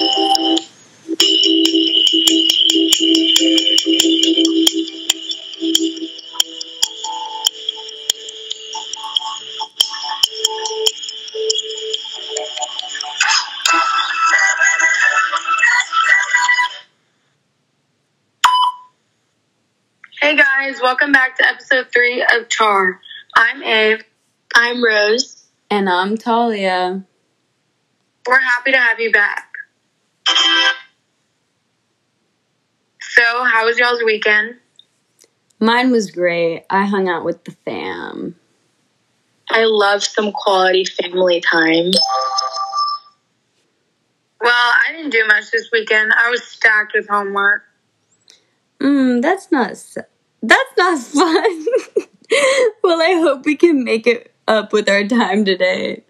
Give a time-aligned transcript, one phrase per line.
[0.00, 0.06] Hey
[20.36, 23.00] guys, welcome back to episode three of Char.
[23.36, 24.02] I'm Ave.
[24.56, 25.46] I'm Rose.
[25.70, 27.04] And I'm Talia.
[28.26, 29.53] We're happy to have you back.
[33.10, 34.56] So, how was y'all's weekend?
[35.60, 36.64] Mine was great.
[36.70, 38.34] I hung out with the fam.
[39.50, 41.90] I love some quality family time.
[44.40, 46.12] Well, I didn't do much this weekend.
[46.16, 47.62] I was stacked with homework.
[48.80, 49.70] Mm, that's not
[50.42, 51.66] that's not fun.
[52.82, 56.04] well, I hope we can make it up with our time today.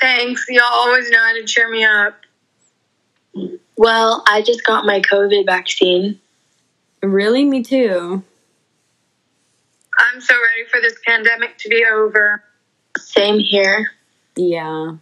[0.00, 0.46] Thanks.
[0.48, 2.20] Y'all always know how to cheer me up.
[3.80, 6.20] Well, I just got my COVID vaccine.
[7.02, 8.22] Really, me too.
[9.98, 12.44] I'm so ready for this pandemic to be over.
[12.98, 13.92] Same here.
[14.36, 14.96] Yeah.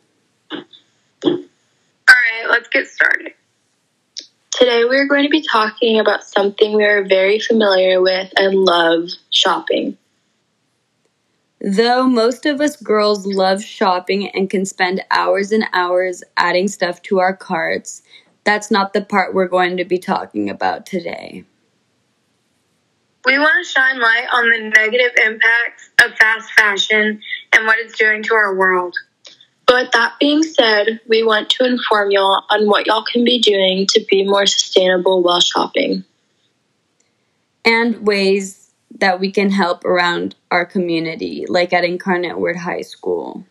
[0.52, 0.58] All
[1.24, 3.32] right, let's get started.
[4.52, 9.08] Today we're going to be talking about something we are very familiar with and love
[9.30, 9.98] shopping.
[11.60, 17.02] Though most of us girls love shopping and can spend hours and hours adding stuff
[17.02, 18.02] to our carts,
[18.48, 21.44] that's not the part we're going to be talking about today.
[23.27, 27.20] We want to shine light on the negative impacts of fast fashion
[27.52, 28.96] and what it's doing to our world.
[29.66, 33.38] But with that being said, we want to inform y'all on what y'all can be
[33.38, 36.04] doing to be more sustainable while shopping.
[37.66, 43.44] And ways that we can help around our community, like at Incarnate Word High School.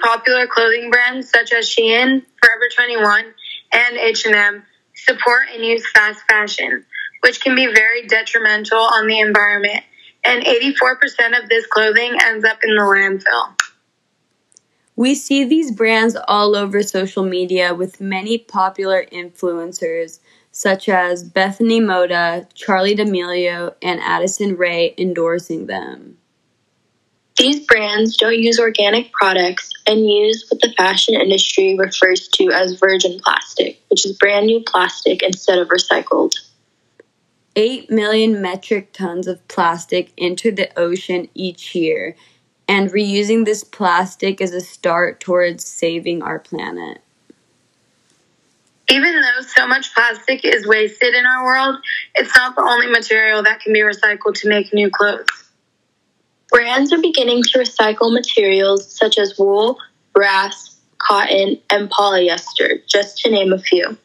[0.00, 3.24] Popular clothing brands such as Shein, Forever 21,
[3.72, 4.64] and H&M
[4.94, 6.84] support and use fast fashion,
[7.20, 9.84] which can be very detrimental on the environment.
[10.24, 13.54] And 84% of this clothing ends up in the landfill.
[14.96, 20.18] We see these brands all over social media with many popular influencers
[20.50, 26.18] such as Bethany Mota, Charli D'Amelio, and Addison Rae endorsing them.
[27.38, 32.74] These brands don't use organic products and use what the fashion industry refers to as
[32.74, 36.32] virgin plastic, which is brand new plastic instead of recycled.
[37.54, 42.16] 8 million metric tons of plastic enter the ocean each year,
[42.66, 47.00] and reusing this plastic is a start towards saving our planet.
[48.90, 51.76] Even though so much plastic is wasted in our world,
[52.16, 55.47] it's not the only material that can be recycled to make new clothes.
[56.50, 59.78] Brands are beginning to recycle materials such as wool,
[60.14, 63.96] brass, cotton, and polyester, just to name a few.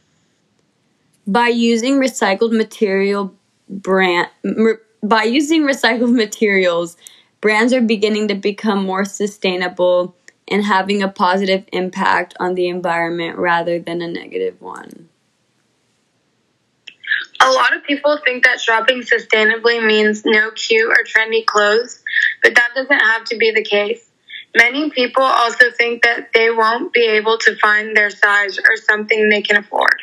[1.25, 3.33] By using recycled material
[3.69, 6.97] brand m- by using recycled materials,
[7.41, 10.15] brands are beginning to become more sustainable
[10.49, 15.07] and having a positive impact on the environment rather than a negative one.
[17.41, 22.02] A lot of people think that shopping sustainably means no cute or trendy clothes,
[22.43, 24.09] but that doesn't have to be the case.
[24.55, 29.29] Many people also think that they won't be able to find their size or something
[29.29, 29.95] they can afford.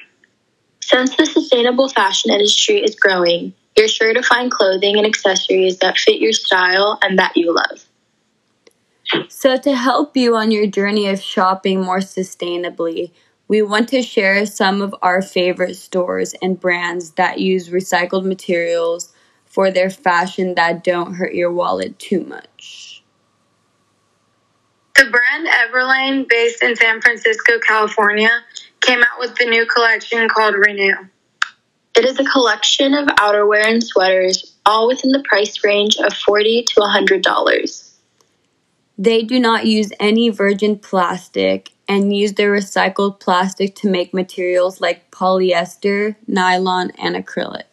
[0.81, 5.99] Since the sustainable fashion industry is growing, you're sure to find clothing and accessories that
[5.99, 7.85] fit your style and that you love.
[9.29, 13.13] So, to help you on your journey of shopping more sustainably,
[13.49, 19.13] we want to share some of our favorite stores and brands that use recycled materials
[19.51, 23.03] for their fashion that don't hurt your wallet too much.
[24.97, 28.31] The brand Everlane, based in San Francisco, California,
[28.81, 30.95] came out with the new collection called Renew.
[31.97, 36.65] It is a collection of outerwear and sweaters, all within the price range of 40
[36.69, 37.91] to $100.
[38.97, 44.81] They do not use any virgin plastic and use their recycled plastic to make materials
[44.81, 47.65] like polyester, nylon, and acrylic.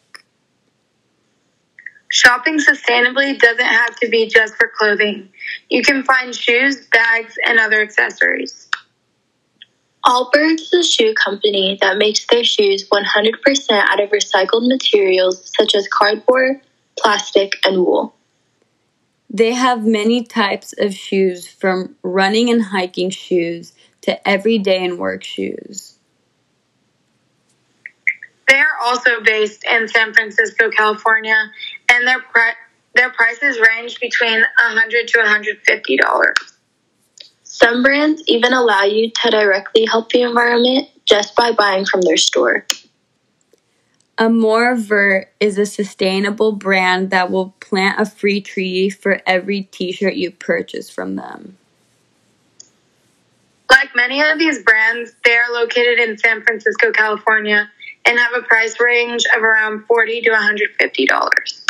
[2.10, 5.28] Shopping sustainably doesn't have to be just for clothing.
[5.68, 8.68] You can find shoes, bags, and other accessories.
[10.06, 15.74] Allbirds is a shoe company that makes their shoes 100% out of recycled materials such
[15.74, 16.60] as cardboard,
[16.98, 18.14] plastic, and wool.
[19.28, 25.22] They have many types of shoes from running and hiking shoes to everyday and work
[25.22, 25.98] shoes.
[28.48, 31.50] They are also based in San Francisco, California,
[31.90, 32.54] and their pri-
[32.94, 36.32] their prices range between 100 to $150.
[37.44, 42.16] Some brands even allow you to directly help the environment just by buying from their
[42.16, 42.66] store.
[44.18, 49.92] Amour Vert is a sustainable brand that will plant a free tree for every t
[49.92, 51.56] shirt you purchase from them.
[53.70, 57.70] Like many of these brands, they are located in San Francisco, California,
[58.06, 61.67] and have a price range of around 40 to $150.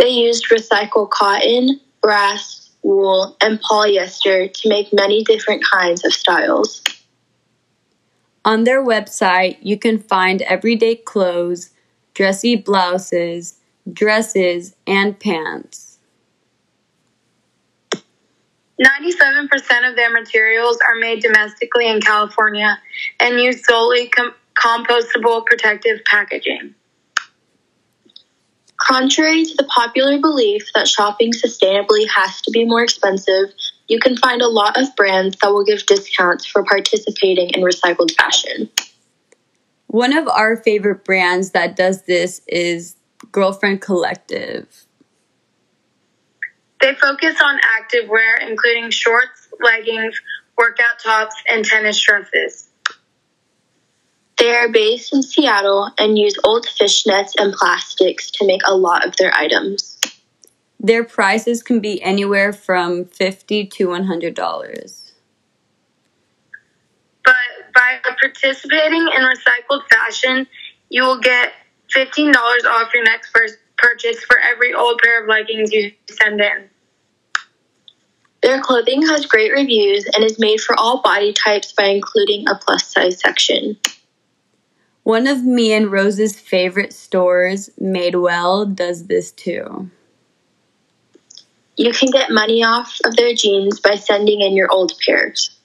[0.00, 6.82] They used recycled cotton, brass, wool, and polyester to make many different kinds of styles.
[8.42, 11.72] On their website, you can find everyday clothes,
[12.14, 13.58] dressy blouses,
[13.92, 15.98] dresses, and pants.
[18.82, 22.78] 97% of their materials are made domestically in California
[23.20, 26.74] and use solely com- compostable protective packaging.
[28.80, 33.52] Contrary to the popular belief that shopping sustainably has to be more expensive,
[33.88, 38.10] you can find a lot of brands that will give discounts for participating in recycled
[38.16, 38.70] fashion.
[39.88, 42.96] One of our favorite brands that does this is
[43.30, 44.86] Girlfriend Collective.
[46.80, 50.18] They focus on activewear, including shorts, leggings,
[50.56, 52.69] workout tops, and tennis dresses.
[54.40, 59.06] They are based in Seattle and use old fishnets and plastics to make a lot
[59.06, 59.98] of their items.
[60.80, 65.12] Their prices can be anywhere from fifty to one hundred dollars.
[67.22, 67.34] But
[67.74, 70.46] by participating in recycled fashion,
[70.88, 71.52] you will get
[71.94, 76.70] $15 off your next first purchase for every old pair of leggings you send in.
[78.42, 82.54] Their clothing has great reviews and is made for all body types by including a
[82.54, 83.76] plus size section.
[85.02, 89.90] One of me and Rose's favorite stores, Madewell, does this too.
[91.76, 95.56] You can get money off of their jeans by sending in your old pairs.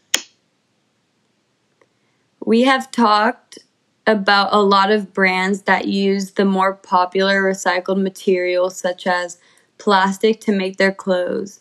[2.45, 3.59] We have talked
[4.07, 9.39] about a lot of brands that use the more popular recycled materials such as
[9.77, 11.59] plastic to make their clothes.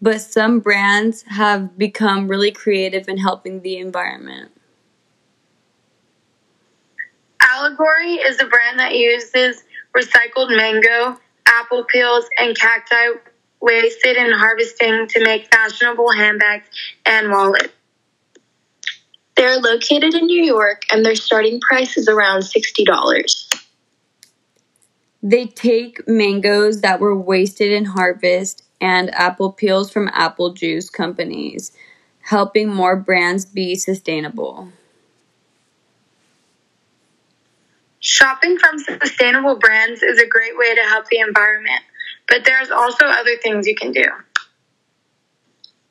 [0.00, 4.52] But some brands have become really creative in helping the environment.
[7.52, 9.64] Allegory is a brand that uses
[9.96, 13.18] recycled mango, apple peels, and cacti
[13.60, 16.66] wasted in harvesting to make fashionable handbags
[17.04, 17.72] and wallets.
[19.36, 23.56] They're located in New York and their starting price is around $60.
[25.22, 31.72] They take mangoes that were wasted in harvest and apple peels from apple juice companies,
[32.20, 34.68] helping more brands be sustainable.
[38.00, 41.82] Shopping from sustainable brands is a great way to help the environment,
[42.28, 44.04] but there's also other things you can do.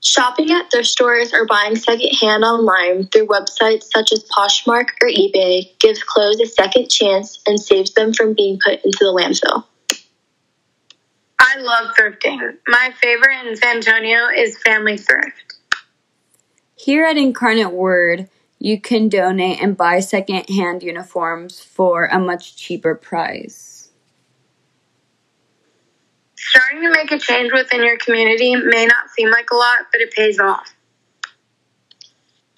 [0.01, 5.77] Shopping at thrift stores or buying secondhand online through websites such as Poshmark or eBay
[5.79, 9.65] gives clothes a second chance and saves them from being put into the landfill.
[11.39, 12.57] I love thrifting.
[12.67, 15.57] My favorite in San Antonio is Family Thrift.
[16.75, 18.29] Here at Incarnate Word,
[18.59, 23.89] you can donate and buy secondhand uniforms for a much cheaper price.
[26.35, 30.01] Starting to make a change within your community may not seem like a lot, but
[30.01, 30.73] it pays off.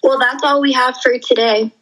[0.02, 1.72] Well, that's all we have for today.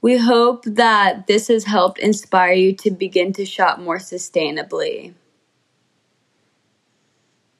[0.00, 5.12] We hope that this has helped inspire you to begin to shop more sustainably.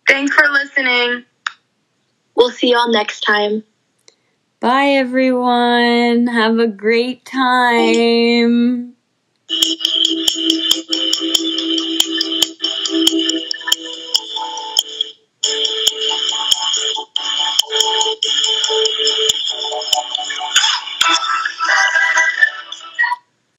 [0.09, 1.25] Thanks for listening.
[2.35, 3.63] We'll see y'all next time.
[4.61, 6.27] Bye, everyone.
[6.27, 8.95] Have a great time.